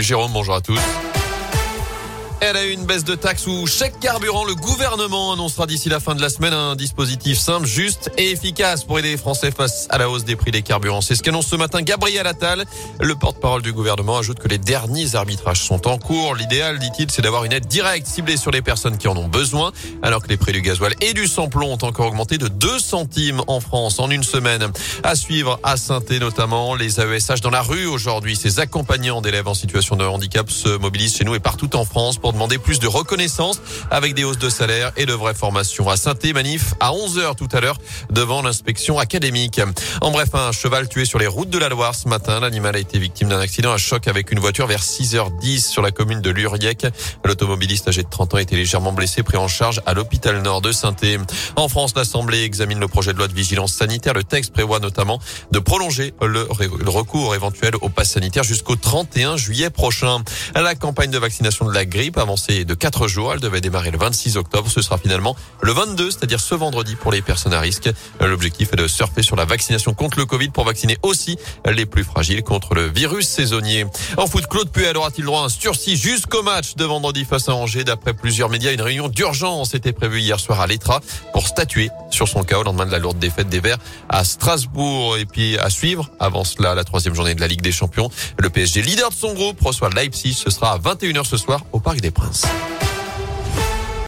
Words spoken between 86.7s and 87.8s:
la troisième journée de la Ligue des